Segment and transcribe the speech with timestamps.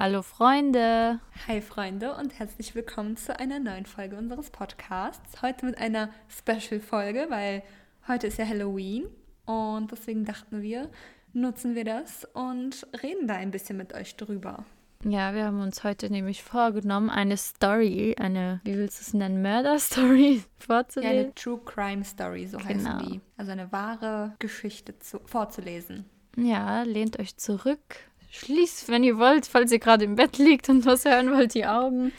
[0.00, 1.18] Hallo Freunde!
[1.48, 5.42] Hi Freunde und herzlich willkommen zu einer neuen Folge unseres Podcasts.
[5.42, 7.64] Heute mit einer Special-Folge, weil
[8.06, 9.08] heute ist ja Halloween
[9.44, 10.88] und deswegen dachten wir,
[11.32, 14.64] nutzen wir das und reden da ein bisschen mit euch drüber.
[15.02, 19.42] Ja, wir haben uns heute nämlich vorgenommen, eine Story, eine, wie willst du es nennen,
[19.42, 21.12] Murder-Story vorzulesen.
[21.16, 22.68] Ja, eine True Crime Story, so genau.
[22.68, 23.20] heißen die.
[23.36, 26.04] Also eine wahre Geschichte zu, vorzulesen.
[26.36, 27.96] Ja, lehnt euch zurück,
[28.30, 31.66] Schließt, wenn ihr wollt, falls ihr gerade im Bett liegt und was hören wollt, die
[31.66, 32.12] Augen.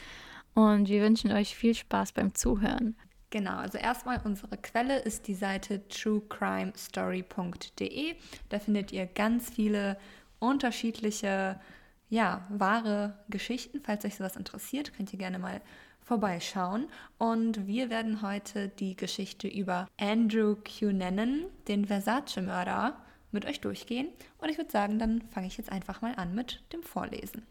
[0.54, 2.96] Und wir wünschen euch viel Spaß beim Zuhören.
[3.30, 8.16] Genau, also erstmal unsere Quelle ist die Seite truecrimestory.de.
[8.48, 9.96] Da findet ihr ganz viele
[10.40, 11.60] unterschiedliche,
[12.08, 13.80] ja, wahre Geschichten.
[13.84, 15.60] Falls euch sowas interessiert, könnt ihr gerne mal
[16.00, 16.88] vorbeischauen.
[17.18, 22.96] Und wir werden heute die Geschichte über Andrew Cunanan, den Versace-Mörder,
[23.32, 24.08] mit euch durchgehen.
[24.38, 27.46] Und ich würde sagen, dann fange ich jetzt einfach mal an mit dem Vorlesen.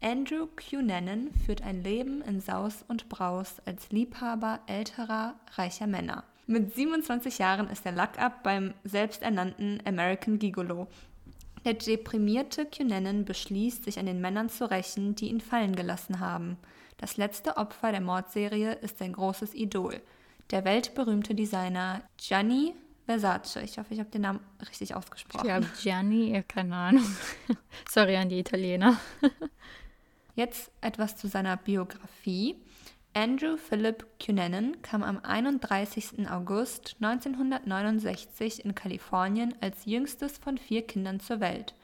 [0.00, 6.24] Andrew Cunanan führt ein Leben in Saus und Braus als Liebhaber älterer, reicher Männer.
[6.46, 10.86] Mit 27 Jahren ist er Luck-Up beim selbsternannten American Gigolo.
[11.64, 16.56] Der deprimierte Cunanan beschließt, sich an den Männern zu rächen, die ihn fallen gelassen haben.
[16.98, 20.00] Das letzte Opfer der Mordserie ist sein großes Idol,
[20.50, 22.74] der weltberühmte Designer Gianni
[23.06, 23.62] Versace.
[23.62, 25.46] Ich hoffe, ich habe den Namen richtig ausgesprochen.
[25.46, 27.04] Ja, Gianni, keine Ahnung.
[27.90, 28.98] Sorry an die Italiener.
[30.34, 32.56] Jetzt etwas zu seiner Biografie.
[33.14, 36.28] Andrew Philip Cunanan kam am 31.
[36.28, 41.74] August 1969 in Kalifornien als jüngstes von vier Kindern zur Welt.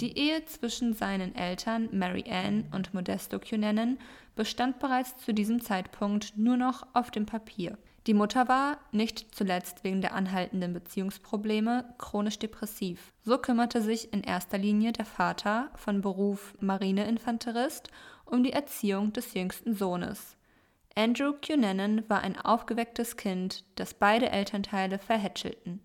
[0.00, 3.98] Die Ehe zwischen seinen Eltern Mary Ann und Modesto Cunanan
[4.34, 7.76] bestand bereits zu diesem Zeitpunkt nur noch auf dem Papier.
[8.06, 13.12] Die Mutter war, nicht zuletzt wegen der anhaltenden Beziehungsprobleme, chronisch depressiv.
[13.22, 17.90] So kümmerte sich in erster Linie der Vater, von Beruf Marineinfanterist,
[18.24, 20.36] um die Erziehung des jüngsten Sohnes.
[20.96, 25.80] Andrew Cunanan war ein aufgewecktes Kind, das beide Elternteile verhätschelten.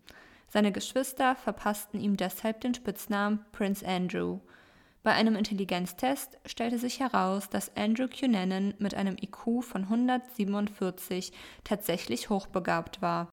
[0.47, 4.39] Seine Geschwister verpassten ihm deshalb den Spitznamen Prince Andrew–
[5.07, 11.31] bei einem Intelligenztest stellte sich heraus, dass Andrew Cunanan mit einem IQ von 147
[11.63, 13.29] tatsächlich hochbegabt war.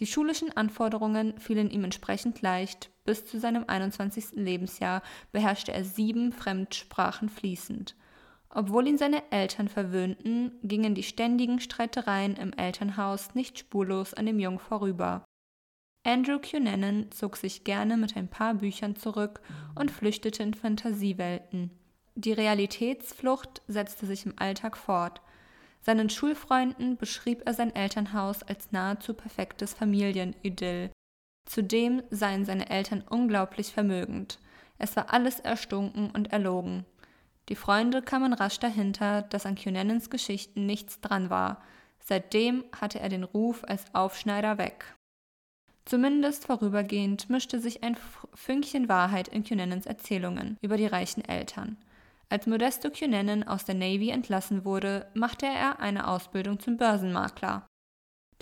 [0.00, 4.32] Die schulischen Anforderungen fielen ihm entsprechend leicht, bis zu seinem 21.
[4.32, 5.00] Lebensjahr
[5.32, 7.96] beherrschte er sieben Fremdsprachen fließend.
[8.50, 14.38] Obwohl ihn seine Eltern verwöhnten, gingen die ständigen Streitereien im Elternhaus nicht spurlos an dem
[14.38, 15.24] Jungen vorüber.
[16.08, 19.42] Andrew Cunanan zog sich gerne mit ein paar Büchern zurück
[19.74, 21.70] und flüchtete in Fantasiewelten.
[22.14, 25.20] Die Realitätsflucht setzte sich im Alltag fort.
[25.82, 30.92] Seinen Schulfreunden beschrieb er sein Elternhaus als nahezu perfektes Familienidyll.
[31.44, 34.38] Zudem seien seine Eltern unglaublich vermögend.
[34.78, 36.86] Es war alles erstunken und erlogen.
[37.50, 41.62] Die Freunde kamen rasch dahinter, dass an Cunanans Geschichten nichts dran war.
[42.00, 44.94] Seitdem hatte er den Ruf als Aufschneider weg.
[45.88, 47.96] Zumindest vorübergehend mischte sich ein
[48.34, 51.78] Fünkchen Wahrheit in Cunanans Erzählungen über die reichen Eltern.
[52.28, 57.66] Als Modesto Cunanan aus der Navy entlassen wurde, machte er eine Ausbildung zum Börsenmakler.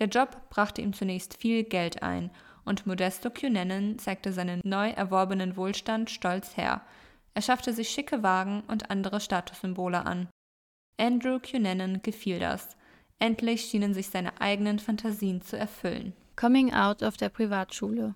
[0.01, 2.33] Der Job brachte ihm zunächst viel Geld ein
[2.65, 6.81] und Modesto Cunanan zeigte seinen neu erworbenen Wohlstand stolz her.
[7.34, 10.28] Er schaffte sich schicke Wagen und andere Statussymbole an.
[10.99, 12.77] Andrew Cunanan gefiel das.
[13.21, 16.13] Endlich schienen sich seine eigenen Fantasien zu erfüllen.
[16.37, 18.15] Coming Out auf der Privatschule.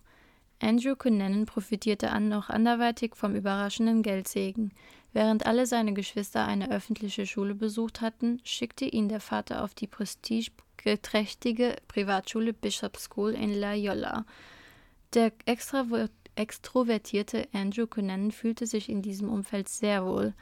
[0.60, 4.72] Andrew Cunanan profitierte an noch anderweitig vom überraschenden Geldsegen.
[5.14, 9.86] Während alle seine Geschwister eine öffentliche Schule besucht hatten, schickte ihn der Vater auf die
[9.86, 14.26] prestigeträchtige Privatschule Bishop School in La Jolla.
[15.14, 15.32] Der
[16.36, 20.34] extrovertierte Andrew Cunanan fühlte sich in diesem Umfeld sehr wohl.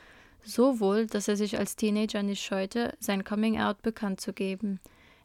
[0.44, 4.80] So wohl, dass er sich als Teenager nicht scheute, sein Coming Out bekannt zu geben.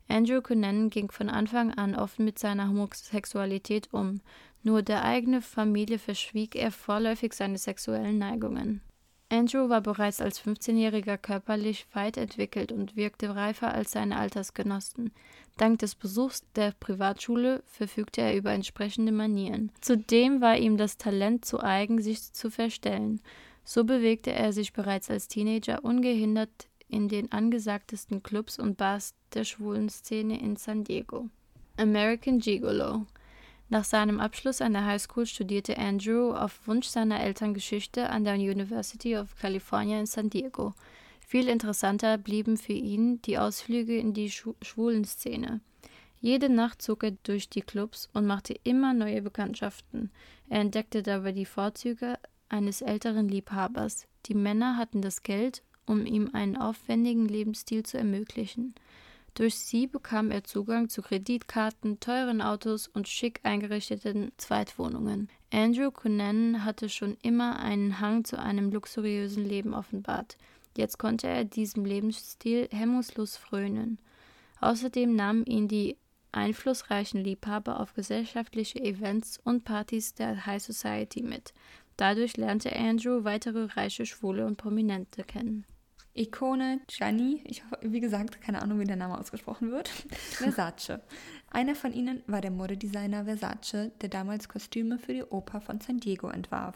[0.07, 4.21] Andrew Cunanan ging von Anfang an offen mit seiner Homosexualität um,
[4.61, 8.81] nur der eigenen Familie verschwieg er vorläufig seine sexuellen Neigungen.
[9.29, 15.11] Andrew war bereits als 15-Jähriger körperlich weit entwickelt und wirkte reifer als seine Altersgenossen.
[15.57, 19.71] Dank des Besuchs der Privatschule verfügte er über entsprechende Manieren.
[19.81, 23.21] Zudem war ihm das Talent zu eigen, sich zu verstellen.
[23.63, 29.43] So bewegte er sich bereits als Teenager ungehindert in den angesagtesten Clubs und Bars der
[29.43, 31.29] schwulen Szene in San Diego.
[31.77, 33.05] American Gigolo
[33.69, 38.23] Nach seinem Abschluss an der High School studierte Andrew auf Wunsch seiner Eltern Geschichte an
[38.23, 40.73] der University of California in San Diego.
[41.25, 45.61] Viel interessanter blieben für ihn die Ausflüge in die schwulen Szene.
[46.21, 50.11] Jede Nacht zog er durch die Clubs und machte immer neue Bekanntschaften.
[50.47, 52.17] Er entdeckte dabei die Vorzüge
[52.49, 54.07] eines älteren Liebhabers.
[54.27, 58.73] Die Männer hatten das Geld, um ihm einen aufwendigen Lebensstil zu ermöglichen.
[59.35, 65.29] Durch sie bekam er Zugang zu Kreditkarten, teuren Autos und schick eingerichteten Zweitwohnungen.
[65.51, 70.37] Andrew Cunanan hatte schon immer einen Hang zu einem luxuriösen Leben offenbart.
[70.77, 73.99] Jetzt konnte er diesem Lebensstil hemmungslos frönen.
[74.61, 75.97] Außerdem nahmen ihn die
[76.31, 81.53] einflussreichen Liebhaber auf gesellschaftliche Events und Partys der High Society mit.
[81.97, 85.65] Dadurch lernte Andrew weitere reiche Schwule und Prominente kennen.
[86.15, 89.87] Ikone Gianni, ich wie gesagt, keine Ahnung, wie der Name ausgesprochen wird,
[90.31, 90.99] Versace.
[91.49, 95.99] Einer von ihnen war der Modedesigner Versace, der damals Kostüme für die Oper von San
[95.99, 96.75] Diego entwarf.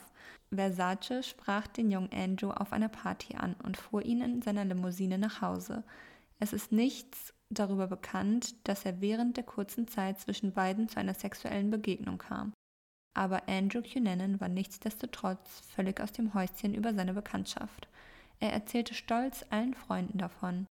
[0.51, 5.17] Versace sprach den jungen Andrew auf einer Party an und fuhr ihn in seiner Limousine
[5.19, 5.83] nach Hause.
[6.39, 11.13] Es ist nichts darüber bekannt, dass er während der kurzen Zeit zwischen beiden zu einer
[11.13, 12.53] sexuellen Begegnung kam.
[13.13, 17.87] Aber Andrew Cunanan war nichtsdestotrotz völlig aus dem Häuschen über seine Bekanntschaft.
[18.39, 20.67] Er erzählte stolz allen Freunden davon.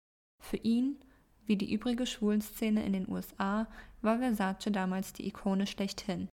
[0.42, 0.98] Für ihn,
[1.46, 3.66] wie die übrige Schwulenszene in den USA,
[4.02, 6.28] war Versace damals die Ikone schlechthin.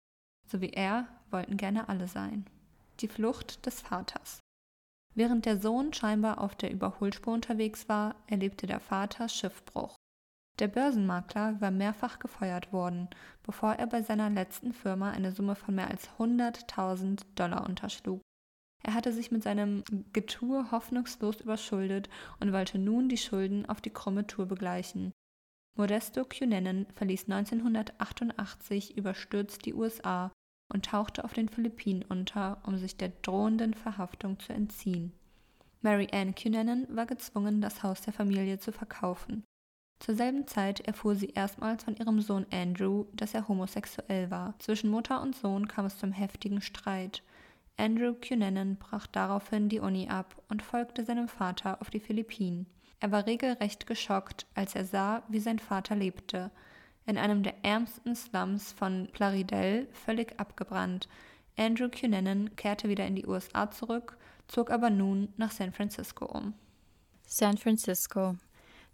[0.47, 2.45] So wie er wollten gerne alle sein.
[2.99, 4.39] Die Flucht des Vaters.
[5.13, 9.95] Während der Sohn scheinbar auf der Überholspur unterwegs war, erlebte der Vater Schiffbruch.
[10.59, 13.09] Der Börsenmakler war mehrfach gefeuert worden,
[13.43, 18.21] bevor er bei seiner letzten Firma eine Summe von mehr als 100.000 Dollar unterschlug.
[18.87, 22.07] Er hatte sich mit seinem Getue hoffnungslos überschuldet
[22.39, 25.11] und wollte nun die Schulden auf die krumme Tour begleichen.
[25.75, 30.31] Modesto Cunanan verließ 1988 überstürzt die USA
[30.73, 35.11] und tauchte auf den Philippinen unter, um sich der drohenden Verhaftung zu entziehen.
[35.81, 39.43] Mary Ann Cunanan war gezwungen, das Haus der Familie zu verkaufen.
[39.99, 44.55] Zur selben Zeit erfuhr sie erstmals von ihrem Sohn Andrew, dass er homosexuell war.
[44.59, 47.21] Zwischen Mutter und Sohn kam es zum heftigen Streit.
[47.77, 52.65] Andrew Cunanan brach daraufhin die Uni ab und folgte seinem Vater auf die Philippinen.
[52.99, 56.49] Er war regelrecht geschockt, als er sah, wie sein Vater lebte.
[57.05, 61.07] In einem der ärmsten Slums von Plaridel, völlig abgebrannt.
[61.55, 66.53] Andrew Cunanan kehrte wieder in die USA zurück, zog aber nun nach San Francisco um.
[67.27, 68.35] San Francisco.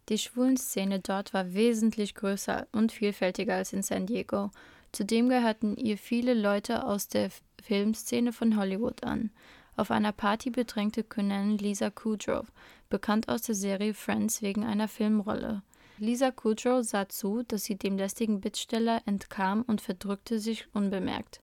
[0.09, 4.51] Die Schwulenszene dort war wesentlich größer und vielfältiger als in San Diego.
[4.93, 7.31] Zudem gehörten ihr viele Leute aus der
[7.61, 9.31] Filmszene von Hollywood an.
[9.75, 12.45] Auf einer Party bedrängte Conan Lisa Kudrow,
[12.89, 15.63] bekannt aus der Serie Friends wegen einer Filmrolle.
[15.97, 21.39] Lisa Kudrow sah zu, dass sie dem lästigen Bittsteller entkam und verdrückte sich unbemerkt.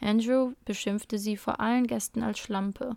[0.00, 2.96] Andrew beschimpfte sie vor allen Gästen als Schlampe.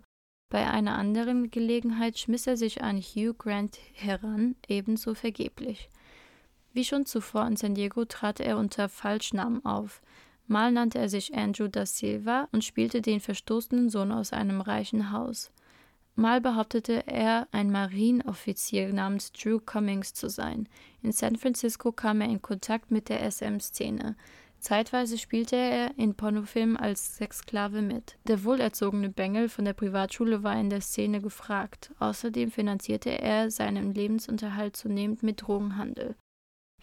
[0.50, 5.90] Bei einer anderen Gelegenheit schmiss er sich an Hugh Grant heran, ebenso vergeblich.
[6.76, 10.02] Wie schon zuvor in San Diego trat er unter Falschnamen auf.
[10.46, 15.10] Mal nannte er sich Andrew da Silva und spielte den verstoßenen Sohn aus einem reichen
[15.10, 15.50] Haus.
[16.16, 20.68] Mal behauptete er, ein Marineoffizier namens Drew Cummings zu sein.
[21.00, 24.14] In San Francisco kam er in Kontakt mit der SM-Szene.
[24.58, 28.18] Zeitweise spielte er in Pornofilmen als Sexsklave mit.
[28.28, 31.94] Der wohlerzogene Bengel von der Privatschule war in der Szene gefragt.
[32.00, 36.16] Außerdem finanzierte er seinen Lebensunterhalt zunehmend mit Drogenhandel.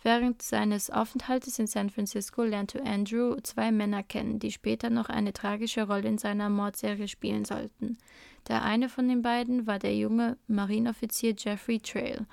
[0.03, 5.31] Während seines Aufenthaltes in San Francisco lernte Andrew zwei Männer kennen, die später noch eine
[5.31, 7.97] tragische Rolle in seiner Mordserie spielen sollten.
[8.49, 12.25] Der eine von den beiden war der junge Marineoffizier Jeffrey Trail,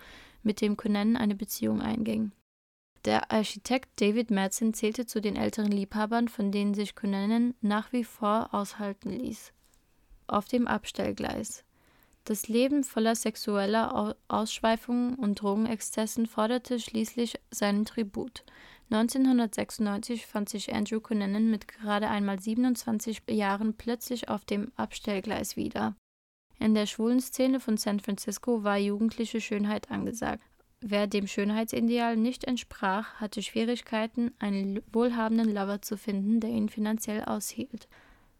[0.42, 2.32] mit dem Conan eine Beziehung einging.
[3.04, 8.04] Der Architekt David Madsen zählte zu den älteren Liebhabern, von denen sich Conan nach wie
[8.04, 9.52] vor aushalten ließ.
[10.26, 11.64] Auf dem Abstellgleis.
[12.24, 18.44] Das Leben voller sexueller Ausschweifungen und Drogenexzessen forderte schließlich seinen Tribut.
[18.90, 25.94] 1996 fand sich Andrew Cunanan mit gerade einmal 27 Jahren plötzlich auf dem Abstellgleis wieder.
[26.58, 30.42] In der schwulen Szene von San Francisco war jugendliche Schönheit angesagt.
[30.82, 37.24] Wer dem Schönheitsideal nicht entsprach, hatte Schwierigkeiten, einen wohlhabenden Lover zu finden, der ihn finanziell
[37.24, 37.86] aushielt.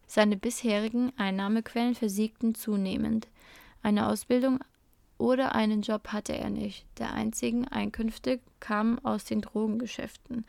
[0.07, 3.27] Seine bisherigen Einnahmequellen versiegten zunehmend.
[3.81, 4.59] Eine Ausbildung
[5.17, 6.85] oder einen Job hatte er nicht.
[6.97, 10.45] Der einzigen Einkünfte kamen aus den Drogengeschäften.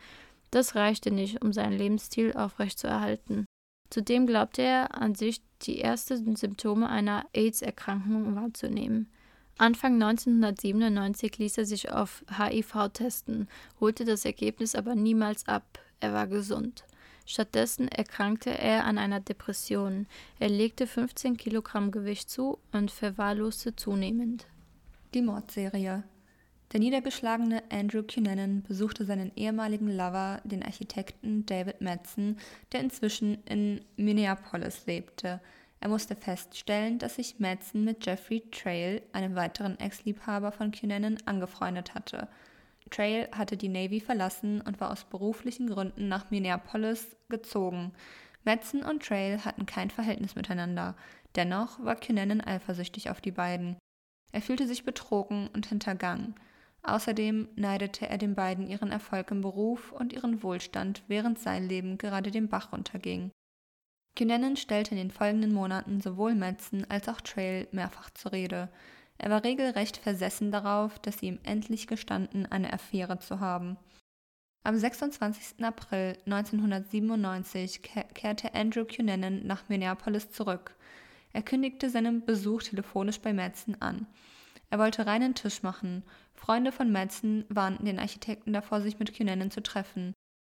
[0.51, 3.45] Das reichte nicht, um seinen Lebensstil aufrechtzuerhalten.
[3.89, 9.11] Zudem glaubte er an sich die ersten Symptome einer AIDS-Erkrankung wahrzunehmen.
[9.57, 13.47] Anfang 1997 ließ er sich auf HIV testen,
[13.79, 15.79] holte das Ergebnis aber niemals ab.
[15.99, 16.83] Er war gesund.
[17.25, 20.07] Stattdessen erkrankte er an einer Depression.
[20.39, 24.45] Er legte 15 Kilogramm Gewicht zu und verwahrloste zunehmend.
[25.13, 26.03] Die Mordserie.
[26.73, 32.39] Der niedergeschlagene Andrew Cunanan besuchte seinen ehemaligen Lover, den Architekten David Madsen,
[32.71, 35.39] der inzwischen in Minneapolis lebte.
[35.79, 41.93] Er musste feststellen, dass sich Madsen mit Jeffrey Trail, einem weiteren Ex-Liebhaber von Cunanan, angefreundet
[41.93, 42.27] hatte.
[42.93, 47.91] Trail hatte die Navy verlassen und war aus beruflichen Gründen nach Minneapolis gezogen.
[48.43, 50.95] Madsen und Trail hatten kein Verhältnis miteinander.
[51.35, 53.77] Dennoch war Cunanan eifersüchtig auf die beiden.
[54.31, 56.35] Er fühlte sich betrogen und hintergangen.
[56.83, 61.97] Außerdem neidete er den beiden ihren Erfolg im Beruf und ihren Wohlstand, während sein Leben
[61.97, 63.31] gerade den Bach runterging.
[64.17, 68.69] Cunanan stellte in den folgenden Monaten sowohl Madsen als auch Trail mehrfach zur Rede.
[69.23, 73.77] Er war regelrecht versessen darauf, dass sie ihm endlich gestanden, eine Affäre zu haben.
[74.63, 75.63] Am 26.
[75.63, 80.75] April 1997 kehrte Andrew Cunanan nach Minneapolis zurück.
[81.31, 84.07] Er kündigte seinen Besuch telefonisch bei Madsen an.
[84.69, 86.03] Er wollte reinen Tisch machen.
[86.33, 90.11] Freunde von Madsen warnten den Architekten davor, sich mit Cunanan zu treffen.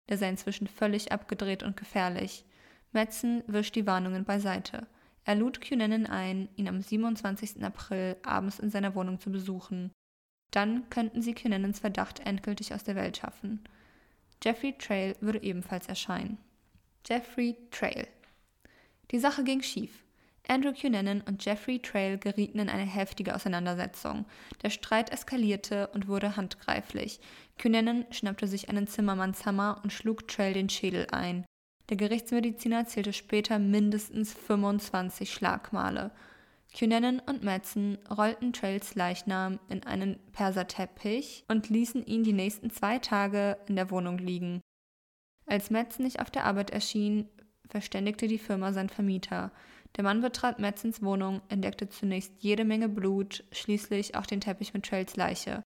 [0.09, 2.45] Der sei inzwischen völlig abgedreht und gefährlich.
[2.93, 4.87] Madsen wischt die Warnungen beiseite.
[5.31, 7.63] Er lud Cunanan ein, ihn am 27.
[7.63, 9.93] April abends in seiner Wohnung zu besuchen.
[10.51, 13.63] Dann könnten sie Cunanans Verdacht endgültig aus der Welt schaffen.
[14.43, 16.39] Jeffrey Trail würde ebenfalls erscheinen.
[17.07, 18.09] Jeffrey Trail.
[19.13, 20.03] Die Sache ging schief.
[20.49, 24.27] Andrew Cunanan und Jeffrey Trail gerieten in eine heftige Auseinandersetzung.
[24.65, 27.21] Der Streit eskalierte und wurde handgreiflich.
[27.57, 31.45] Cunanan schnappte sich einen Zimmermannshammer und schlug Trail den Schädel ein.
[31.91, 36.13] Der Gerichtsmediziner zählte später mindestens 25 Schlagmale.
[36.73, 43.01] Cunanan und Madsen rollten Trails Leichnam in einen Perserteppich und ließen ihn die nächsten zwei
[43.01, 44.61] Tage in der Wohnung liegen.
[45.47, 47.29] Als Madsen nicht auf der Arbeit erschien,
[47.69, 49.51] verständigte die Firma seinen Vermieter.
[49.97, 54.87] Der Mann betrat Madsens Wohnung, entdeckte zunächst jede Menge Blut, schließlich auch den Teppich mit
[54.87, 55.65] Trails Leiche.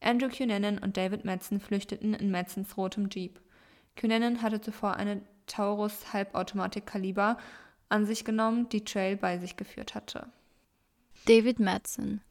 [0.00, 3.40] Andrew Cunanan und David Madsen flüchteten in Madsens rotem Jeep.
[4.00, 7.36] Cunanan hatte zuvor eine Taurus Halbautomatik-Kaliber
[7.90, 10.28] an sich genommen, die Trail bei sich geführt hatte.
[11.26, 12.22] David Madsen.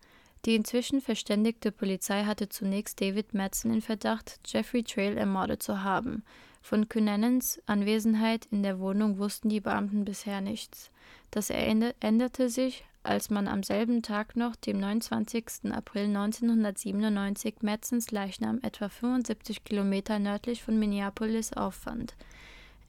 [0.45, 6.23] Die inzwischen verständigte Polizei hatte zunächst David Madsen in Verdacht, Jeffrey Trail ermordet zu haben.
[6.61, 10.89] Von Cunanans Anwesenheit in der Wohnung wussten die Beamten bisher nichts.
[11.29, 15.71] Das änderte sich, als man am selben Tag noch, dem 29.
[15.71, 22.15] April 1997, Madsens Leichnam etwa 75 Kilometer nördlich von Minneapolis auffand.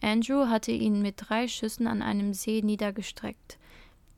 [0.03, 3.59] Andrew hatte ihn mit drei Schüssen an einem See niedergestreckt.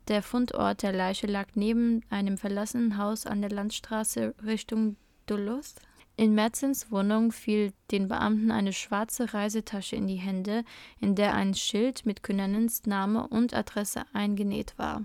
[0.09, 4.97] Der Fundort der Leiche lag neben einem verlassenen Haus an der Landstraße Richtung
[5.27, 5.75] Duluth.
[6.17, 10.65] In Madsens Wohnung fiel den Beamten eine schwarze Reisetasche in die Hände,
[11.01, 15.05] in der ein Schild mit Cunanans Name und Adresse eingenäht war.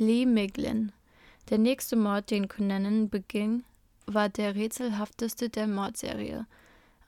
[0.00, 0.92] Lee Miglin.
[1.50, 3.64] Der nächste Mord, den Cunanan beging,
[4.06, 6.46] war der rätselhafteste der Mordserie.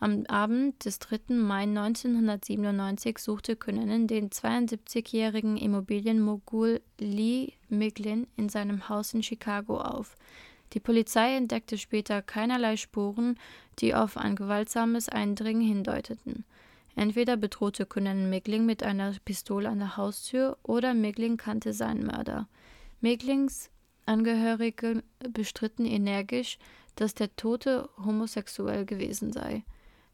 [0.01, 1.35] Am Abend des 3.
[1.35, 10.17] Mai 1997 suchte Cunanan den 72-jährigen Immobilienmogul Lee Miglin in seinem Haus in Chicago auf.
[10.73, 13.39] Die Polizei entdeckte später keinerlei Spuren,
[13.79, 16.45] die auf ein gewaltsames Eindringen hindeuteten.
[16.97, 22.49] Entweder bedrohte Cunanan Migling mit einer Pistole an der Haustür oder Migling kannte seinen Mörder.
[23.01, 23.71] Miglings
[24.07, 26.59] Angehörige bestritten energisch,
[26.97, 29.63] dass der Tote homosexuell gewesen sei.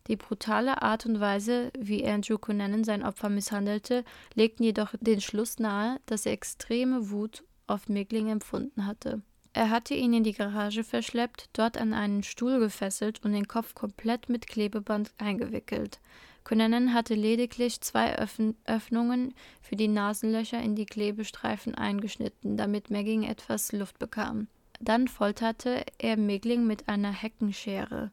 [0.09, 5.59] Die brutale Art und Weise, wie Andrew Cunanan sein Opfer misshandelte, legten jedoch den Schluss
[5.59, 9.23] nahe, dass er extreme Wut auf Migling empfunden hatte.
[9.53, 13.75] Er hatte ihn in die Garage verschleppt, dort an einen Stuhl gefesselt und den Kopf
[13.75, 15.99] komplett mit Klebeband eingewickelt.
[16.47, 23.25] Cunanan hatte lediglich zwei Öffn Öffnungen für die Nasenlöcher in die Klebestreifen eingeschnitten, damit Megging
[23.25, 24.47] etwas Luft bekam.
[24.79, 28.13] Dann folterte er Migling mit einer Heckenschere.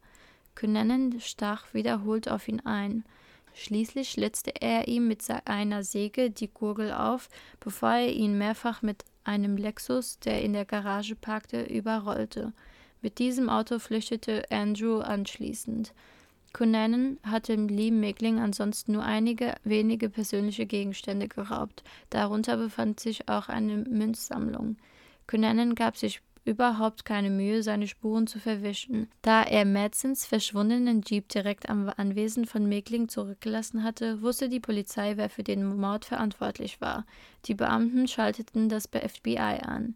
[0.55, 3.05] Cunanan stach wiederholt auf ihn ein.
[3.53, 9.05] Schließlich schlitzte er ihm mit einer Säge die Gurgel auf, bevor er ihn mehrfach mit
[9.25, 12.51] einem Lexus, der in der Garage parkte, überrollte.
[13.03, 15.93] Mit diesem Auto flüchtete Andrew anschließend.
[16.53, 21.83] Cunanan hatte Lee Megling ansonsten nur einige wenige persönliche Gegenstände geraubt.
[22.11, 24.77] Darunter befand sich auch eine Münzsammlung.
[25.25, 29.07] Cunanan gab sich überhaupt keine Mühe, seine Spuren zu verwischen.
[29.21, 35.17] Da er Madsens verschwundenen Jeep direkt am Anwesen von Megling zurückgelassen hatte, wusste die Polizei,
[35.17, 37.05] wer für den Mord verantwortlich war.
[37.45, 39.95] Die Beamten schalteten das FBI an.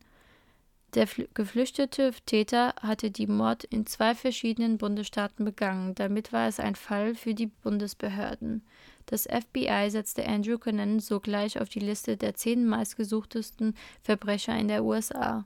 [0.97, 6.73] Der geflüchtete Täter hatte die Mord in zwei verschiedenen Bundesstaaten begangen, damit war es ein
[6.73, 8.63] Fall für die Bundesbehörden.
[9.05, 14.83] Das FBI setzte Andrew Conan sogleich auf die Liste der zehn meistgesuchtesten Verbrecher in der
[14.83, 15.45] USA.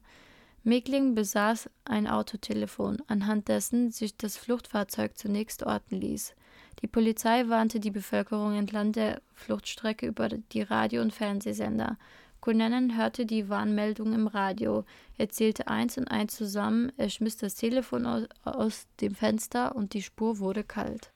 [0.63, 6.34] Megling besaß ein Autotelefon, anhand dessen sich das Fluchtfahrzeug zunächst orten ließ.
[6.81, 11.98] Die Polizei warnte die Bevölkerung entlang der Fluchtstrecke über die Radio- und Fernsehsender.
[12.41, 14.83] Cunanan hörte die Warnmeldung im Radio.
[15.19, 19.93] Er zählte eins und eins zusammen, er schmiss das Telefon aus, aus dem Fenster und
[19.93, 21.13] die Spur wurde kalt.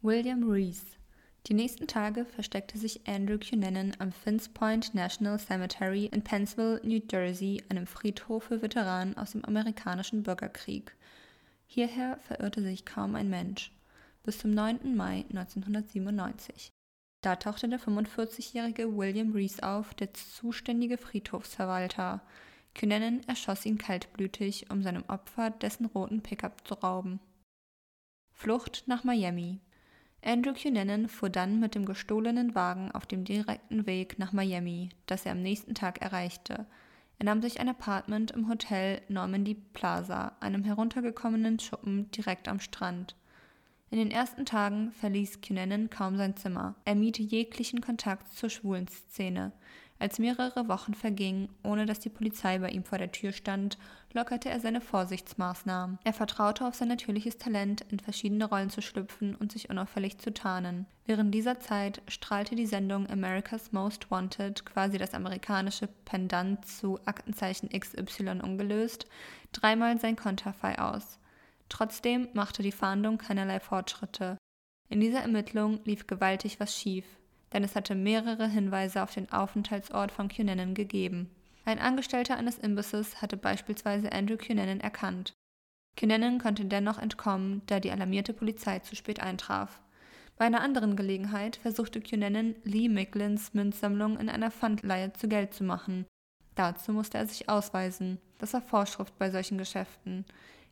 [0.00, 0.96] William Reese.
[1.48, 7.00] Die nächsten Tage versteckte sich Andrew Cunanan am Finns Point National Cemetery in Pennsville, New
[7.10, 10.96] Jersey, einem Friedhof für Veteranen aus dem amerikanischen Bürgerkrieg.
[11.66, 13.70] Hierher verirrte sich kaum ein Mensch.
[14.22, 14.96] Bis zum 9.
[14.96, 16.72] Mai 1997.
[17.22, 22.20] Da tauchte der 45-jährige William Reese auf, der zuständige Friedhofsverwalter.
[22.74, 27.20] Cunanan erschoss ihn kaltblütig, um seinem Opfer dessen roten Pickup zu rauben.
[28.32, 29.60] Flucht nach Miami.
[30.24, 35.24] Andrew Cunanan fuhr dann mit dem gestohlenen Wagen auf dem direkten Weg nach Miami, das
[35.24, 36.66] er am nächsten Tag erreichte.
[37.18, 43.14] Er nahm sich ein Apartment im Hotel Normandy Plaza, einem heruntergekommenen Schuppen direkt am Strand.
[43.92, 46.74] In den ersten Tagen verließ Cunanan kaum sein Zimmer.
[46.86, 49.52] Er mied jeglichen Kontakt zur schwulen Szene.
[49.98, 53.76] Als mehrere Wochen vergingen, ohne dass die Polizei bei ihm vor der Tür stand,
[54.14, 55.98] lockerte er seine Vorsichtsmaßnahmen.
[56.04, 60.32] Er vertraute auf sein natürliches Talent, in verschiedene Rollen zu schlüpfen und sich unauffällig zu
[60.32, 60.86] tarnen.
[61.04, 67.68] Während dieser Zeit strahlte die Sendung America's Most Wanted, quasi das amerikanische Pendant zu Aktenzeichen
[67.68, 69.04] XY ungelöst,
[69.52, 71.18] dreimal sein Konterfei aus.
[71.72, 74.36] Trotzdem machte die Fahndung keinerlei Fortschritte.
[74.90, 77.06] In dieser Ermittlung lief gewaltig was schief,
[77.54, 81.30] denn es hatte mehrere Hinweise auf den Aufenthaltsort von Cunanan gegeben.
[81.64, 85.32] Ein Angestellter eines Imbisses hatte beispielsweise Andrew Cunanan erkannt.
[85.98, 89.80] Cunanan konnte dennoch entkommen, da die alarmierte Polizei zu spät eintraf.
[90.36, 95.64] Bei einer anderen Gelegenheit versuchte Cunanan, Lee Micklins Münzsammlung in einer Pfandleihe zu Geld zu
[95.64, 96.04] machen.
[96.54, 98.18] Dazu musste er sich ausweisen.
[98.38, 100.26] Das war Vorschrift bei solchen Geschäften.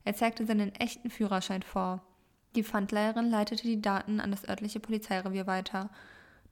[0.05, 2.03] Er zeigte seinen echten Führerschein vor.
[2.57, 5.91] Die Pfandleiherin leitete die Daten an das örtliche Polizeirevier weiter.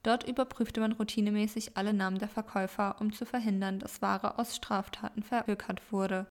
[0.03, 5.23] Dort überprüfte man routinemäßig alle Namen der Verkäufer, um zu verhindern, dass Ware aus Straftaten
[5.23, 6.27] verhökert wurde.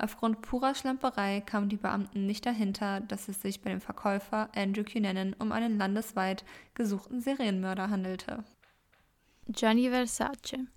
[0.00, 4.84] Aufgrund purer Schlamperei kamen die Beamten nicht dahinter, dass es sich bei dem Verkäufer Andrew
[4.84, 8.44] Cunanan um einen landesweit gesuchten Serienmörder handelte.
[9.48, 10.68] Gianni Versace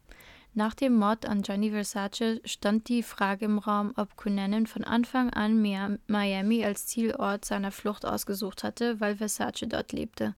[0.54, 5.30] nach dem Mord an Gianni Versace stand die Frage im Raum, ob Cunanan von Anfang
[5.30, 5.62] an
[6.08, 10.36] Miami als Zielort seiner Flucht ausgesucht hatte, weil Versace dort lebte.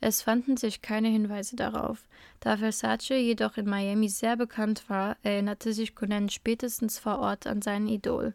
[0.00, 2.02] Es fanden sich keine Hinweise darauf.
[2.40, 7.60] Da Versace jedoch in Miami sehr bekannt war, erinnerte sich Cunanan spätestens vor Ort an
[7.60, 8.34] seinen Idol.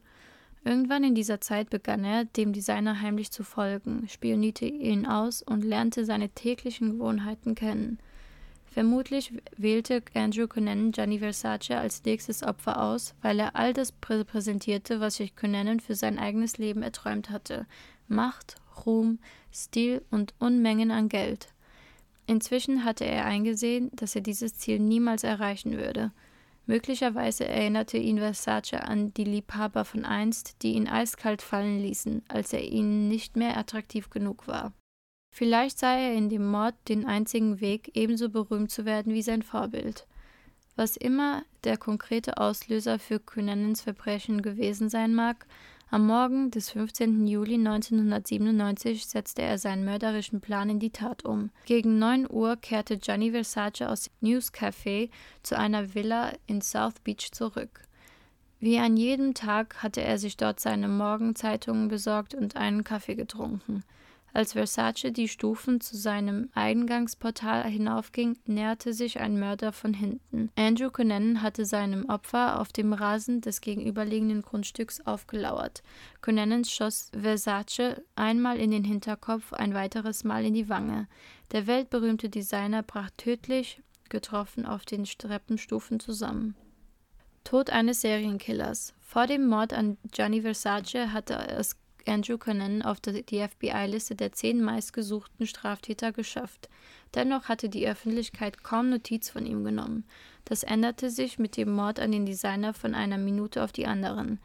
[0.64, 5.64] Irgendwann in dieser Zeit begann er, dem Designer heimlich zu folgen, spionierte ihn aus und
[5.64, 8.00] lernte seine täglichen Gewohnheiten kennen.
[8.78, 15.00] Vermutlich wählte Andrew Cunanan Gianni Versace als nächstes Opfer aus, weil er all das repräsentierte,
[15.00, 17.66] was sich Cunanan für sein eigenes Leben erträumt hatte:
[18.08, 19.18] Macht, Ruhm,
[19.52, 21.48] Stil und Unmengen an Geld.
[22.28, 26.12] Inzwischen hatte er eingesehen, dass er dieses Ziel niemals erreichen würde.
[26.68, 32.54] Möglicherweise erinnerte ihn Versace an die Liebhaber von einst, die ihn eiskalt fallen ließen, als
[32.54, 34.72] er ihnen nicht mehr attraktiv genug war.
[35.38, 39.44] Vielleicht sah er in dem Mord den einzigen Weg, ebenso berühmt zu werden wie sein
[39.44, 40.08] Vorbild.
[40.76, 45.46] Was immer der konkrete Auslöser für Cunanans Verbrechen gewesen sein mag,
[45.92, 47.28] am Morgen des 15.
[47.28, 51.52] Juli 1997 setzte er seinen mörderischen Plan in die Tat um.
[51.68, 55.12] Gegen 9 Uhr kehrte Gianni Versace aus News Café
[55.44, 57.84] zu einer Villa in South Beach zurück.
[58.60, 63.84] Wie an jedem Tag hatte er sich dort seine Morgenzeitungen besorgt und einen Kaffee getrunken.
[64.34, 70.52] Als Versace die Stufen zu seinem Eingangsportal hinaufging, näherte sich ein Mörder von hinten.
[70.56, 75.82] Andrew Cunanan hatte seinem Opfer auf dem Rasen des gegenüberliegenden Grundstücks aufgelauert.
[76.22, 81.08] Cunanan schoss Versace einmal in den Hinterkopf, ein weiteres Mal in die Wange.
[81.52, 86.56] Der weltberühmte Designer brach tödlich getroffen auf den Treppenstufen zusammen.
[87.44, 88.94] Tod eines Serienkillers.
[89.00, 91.78] Vor dem Mord an Gianni Versace hatte es
[92.08, 96.70] Andrew Cunanan auf die FBI-Liste der zehn meistgesuchten Straftäter geschafft.
[97.16, 100.06] Dennoch hatte die Öffentlichkeit kaum Notiz von ihm genommen.
[100.46, 104.40] Das änderte sich mit dem Mord an den Designer von einer Minute auf die anderen.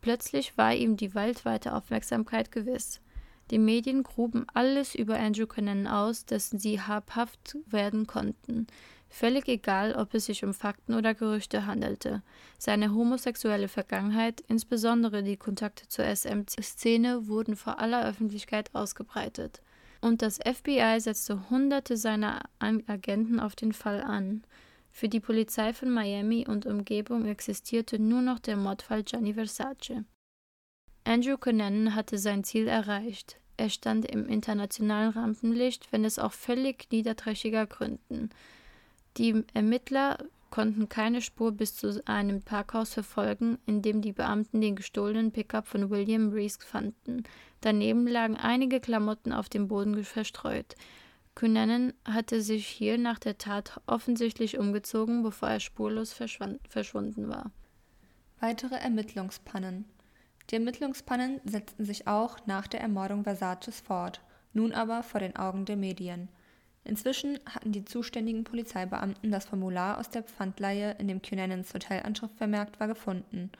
[0.00, 3.00] Plötzlich war ihm die weltweite Aufmerksamkeit gewiss.
[3.50, 8.66] Die Medien gruben alles über Andrew Cunanan aus, dessen sie habhaft werden konnten.
[9.14, 12.24] Völlig egal, ob es sich um Fakten oder Gerüchte handelte.
[12.58, 19.62] Seine homosexuelle Vergangenheit, insbesondere die Kontakte zur SM-Szene, wurden vor aller Öffentlichkeit ausgebreitet.
[20.00, 24.42] Und das FBI setzte Hunderte seiner Agenten auf den Fall an.
[24.90, 30.02] Für die Polizei von Miami und Umgebung existierte nur noch der Mordfall Gianni Versace.
[31.04, 33.38] Andrew Cunanan hatte sein Ziel erreicht.
[33.56, 38.30] Er stand im internationalen Rampenlicht, wenn es auch völlig niederträchtiger Gründen.
[39.16, 40.18] Die Ermittler
[40.50, 45.66] konnten keine Spur bis zu einem Parkhaus verfolgen, in dem die Beamten den gestohlenen Pickup
[45.66, 47.24] von William Reese fanden.
[47.60, 50.76] Daneben lagen einige Klamotten auf dem Boden verstreut.
[51.34, 57.50] Cunanan hatte sich hier nach der Tat offensichtlich umgezogen, bevor er spurlos verschwunden war.
[58.38, 59.86] Weitere Ermittlungspannen.
[60.50, 64.20] Die Ermittlungspannen setzten sich auch nach der Ermordung Versaces fort,
[64.52, 66.28] nun aber vor den Augen der Medien.
[66.84, 72.78] Inzwischen hatten die zuständigen Polizeibeamten das Formular aus der Pfandleihe, in dem Cunanans Hotelanschrift vermerkt
[72.78, 73.50] war, gefunden.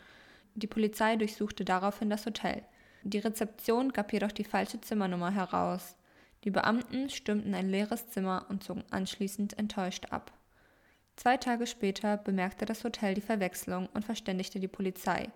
[0.55, 2.63] Die Polizei durchsuchte daraufhin das Hotel.
[3.03, 5.97] Die Rezeption gab jedoch die falsche Zimmernummer heraus.
[6.45, 10.33] Die Beamten stürmten ein leeres Zimmer und zogen anschließend enttäuscht ab.
[11.17, 15.29] Zwei Tage später bemerkte das Hotel die Verwechslung und verständigte die Polizei.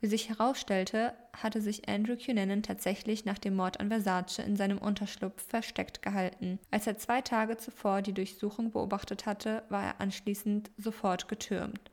[0.00, 4.78] Wie sich herausstellte, hatte sich Andrew Cunanan tatsächlich nach dem Mord an Versace in seinem
[4.78, 6.58] Unterschlupf versteckt gehalten.
[6.70, 11.90] Als er zwei Tage zuvor die Durchsuchung beobachtet hatte, war er anschließend sofort getürmt.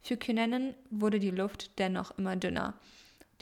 [0.00, 2.74] Für Cunanan wurde die Luft dennoch immer dünner.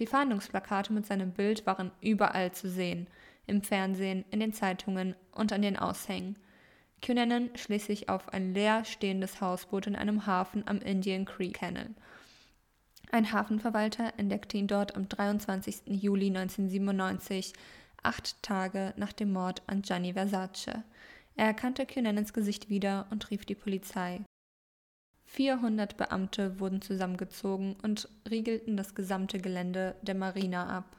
[0.00, 3.06] Die Fahndungsplakate mit seinem Bild waren überall zu sehen,
[3.46, 6.36] im Fernsehen, in den Zeitungen und an den Aushängen.
[7.04, 11.90] Cunanan schließlich auf ein leer stehendes Hausboot in einem Hafen am Indian Creek Canal.
[13.12, 15.82] Ein Hafenverwalter entdeckte ihn dort am 23.
[15.86, 17.52] Juli 1997,
[18.04, 20.84] acht Tage nach dem Mord an Gianni Versace.
[21.34, 24.20] Er erkannte Cunanans Gesicht wieder und rief die Polizei.
[25.24, 30.96] 400 Beamte wurden zusammengezogen und riegelten das gesamte Gelände der Marina ab.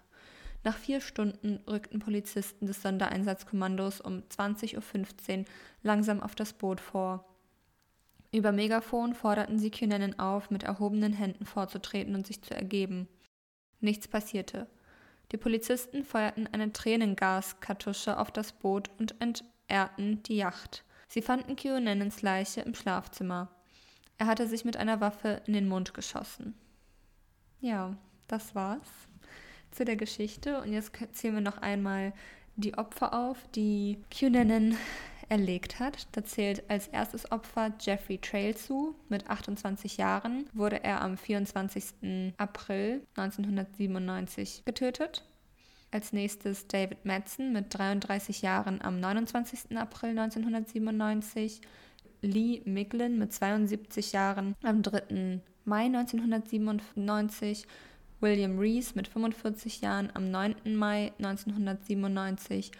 [0.63, 5.45] Nach vier Stunden rückten Polizisten des Sondereinsatzkommandos um 20.15 Uhr
[5.81, 7.25] langsam auf das Boot vor.
[8.31, 13.07] Über Megafon forderten sie Kynanen auf, mit erhobenen Händen vorzutreten und sich zu ergeben.
[13.81, 14.67] Nichts passierte.
[15.31, 20.83] Die Polizisten feuerten eine Tränengaskartusche auf das Boot und entehrten die Yacht.
[21.07, 23.49] Sie fanden Kionanens Leiche im Schlafzimmer.
[24.17, 26.53] Er hatte sich mit einer Waffe in den Mund geschossen.
[27.59, 28.87] Ja, das war's
[29.71, 30.61] zu der Geschichte.
[30.61, 32.13] Und jetzt zählen wir noch einmal
[32.55, 34.77] die Opfer auf, die Cunanan
[35.31, 36.07] erlegt hat.
[36.11, 38.95] Da zählt als erstes Opfer Jeffrey Trail zu.
[39.07, 42.33] Mit 28 Jahren wurde er am 24.
[42.37, 45.23] April 1997 getötet.
[45.89, 49.77] Als nächstes David Madsen mit 33 Jahren am 29.
[49.77, 51.61] April 1997.
[52.21, 55.39] Lee Miglin mit 72 Jahren am 3.
[55.63, 57.67] Mai 1997.
[58.19, 60.75] William Reese mit 45 Jahren am 9.
[60.75, 62.71] Mai 1997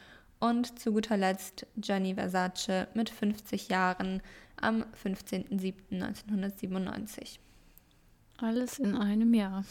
[0.41, 4.21] und zu guter Letzt Gianni Versace mit 50 Jahren
[4.57, 7.39] am 15.07.1997.
[8.37, 9.63] Alles in einem Jahr.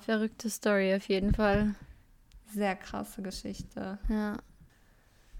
[0.00, 1.76] Verrückte Story auf jeden Fall.
[2.52, 3.98] Sehr krasse Geschichte.
[4.08, 4.38] Ja.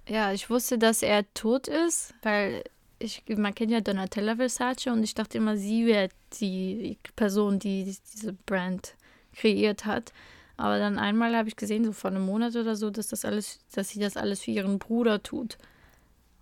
[0.09, 2.65] Ja, ich wusste, dass er tot ist, weil
[2.99, 7.85] ich, man kennt ja Donatella Versace und ich dachte immer, sie wäre die Person, die
[7.85, 8.95] diese Brand
[9.33, 10.13] kreiert hat.
[10.61, 13.61] Aber dann einmal habe ich gesehen, so vor einem Monat oder so, dass das alles,
[13.73, 15.57] dass sie das alles für ihren Bruder tut.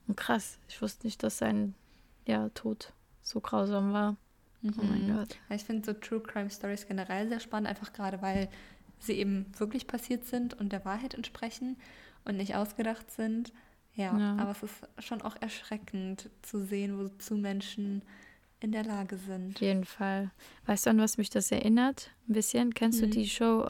[0.08, 1.74] Und krass, ich wusste nicht, dass sein
[2.26, 4.16] ja, Tod so grausam war.
[4.62, 4.74] Mhm.
[4.76, 5.16] Oh mein mhm.
[5.16, 5.38] Gott.
[5.50, 8.48] Ich finde so True Crime Stories generell sehr spannend, einfach gerade weil
[8.98, 11.76] sie eben wirklich passiert sind und der Wahrheit entsprechen
[12.24, 13.52] und nicht ausgedacht sind.
[13.94, 14.36] Ja, ja.
[14.36, 18.02] aber es ist schon auch erschreckend zu sehen, wozu Menschen
[18.58, 19.54] in der Lage sind.
[19.54, 20.32] Auf jeden Fall.
[20.66, 22.10] Weißt du, an was mich das erinnert?
[22.28, 22.74] Ein bisschen.
[22.74, 23.04] Kennst mhm.
[23.04, 23.68] du die Show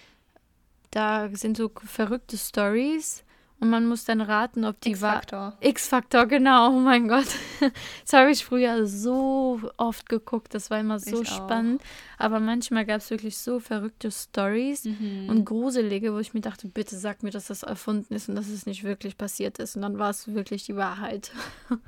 [0.99, 3.25] da sind so verrückte Stories
[3.61, 5.57] und man muss dann raten, ob die X-Faktor.
[5.61, 6.71] X-Faktor, genau.
[6.71, 7.29] Oh mein Gott.
[8.03, 10.55] Das habe ich früher so oft geguckt.
[10.55, 11.83] Das war immer so ich spannend.
[11.83, 12.25] Auch.
[12.25, 15.29] Aber manchmal gab es wirklich so verrückte Stories mhm.
[15.29, 18.49] und gruselige, wo ich mir dachte, bitte sag mir, dass das erfunden ist und dass
[18.49, 19.77] es nicht wirklich passiert ist.
[19.77, 21.31] Und dann war es wirklich die Wahrheit.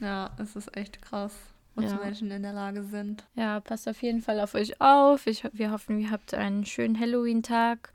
[0.00, 1.32] Ja, es ist echt krass
[1.74, 2.04] wozu ja.
[2.04, 3.24] Menschen in der Lage sind.
[3.34, 5.26] Ja, passt auf jeden Fall auf euch auf.
[5.26, 7.92] Ich, wir hoffen, ihr habt einen schönen Halloween-Tag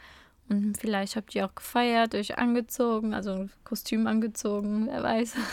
[0.50, 5.36] und vielleicht habt ihr auch gefeiert, euch angezogen, also ein Kostüm angezogen, wer weiß.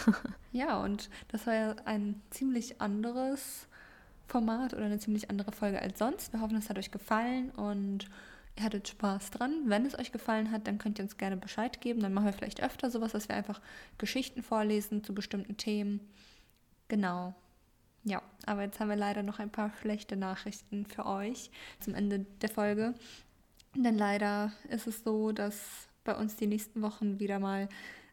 [0.53, 3.69] Ja, und das war ja ein ziemlich anderes
[4.27, 6.33] Format oder eine ziemlich andere Folge als sonst.
[6.33, 8.07] Wir hoffen, es hat euch gefallen und
[8.57, 9.53] ihr hattet Spaß dran.
[9.67, 12.01] Wenn es euch gefallen hat, dann könnt ihr uns gerne Bescheid geben.
[12.01, 13.61] Dann machen wir vielleicht öfter sowas, dass wir einfach
[13.97, 16.01] Geschichten vorlesen zu bestimmten Themen.
[16.89, 17.35] Genau.
[18.03, 22.27] Ja, aber jetzt haben wir leider noch ein paar schlechte Nachrichten für euch zum Ende
[22.41, 22.95] der Folge.
[23.75, 27.69] Denn leider ist es so, dass bei uns die nächsten Wochen wieder mal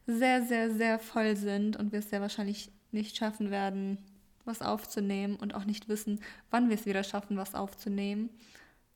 [0.06, 3.98] sehr, sehr, sehr voll sind und wir es sehr wahrscheinlich nicht schaffen werden,
[4.46, 8.30] was aufzunehmen und auch nicht wissen, wann wir es wieder schaffen, was aufzunehmen.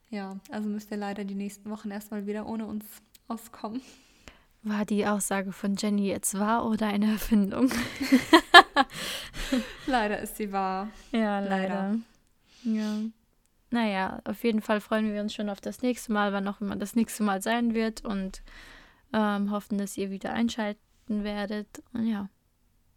[0.09, 2.85] Ja, also müsst ihr leider die nächsten Wochen erstmal wieder ohne uns
[3.27, 3.81] auskommen.
[4.63, 7.71] war die Aussage von Jenny jetzt wahr oder eine Erfindung?
[9.87, 10.89] leider ist sie wahr.
[11.11, 11.95] Ja, leider.
[11.95, 11.99] leider.
[12.63, 12.99] Ja.
[13.71, 16.75] Naja, auf jeden Fall freuen wir uns schon auf das nächste Mal, wann auch immer
[16.75, 18.43] das nächste Mal sein wird und
[19.13, 21.81] ähm, hoffen, dass ihr wieder einschalten werdet.
[21.93, 22.29] Und ja,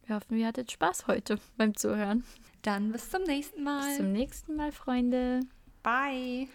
[0.05, 2.25] wir hoffen, ihr hattet Spaß heute beim Zuhören.
[2.63, 3.87] Dann bis zum nächsten Mal.
[3.87, 5.41] Bis zum nächsten Mal, Freunde.
[5.83, 6.49] Bye.